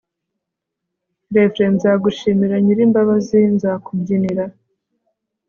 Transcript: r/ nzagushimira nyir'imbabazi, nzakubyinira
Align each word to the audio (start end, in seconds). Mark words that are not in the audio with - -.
r/ 1.33 1.57
nzagushimira 1.75 2.55
nyir'imbabazi, 2.63 3.39
nzakubyinira 3.55 4.43